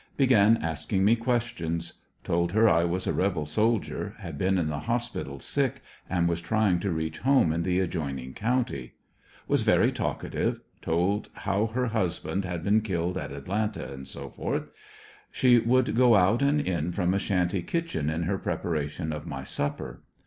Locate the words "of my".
19.13-19.43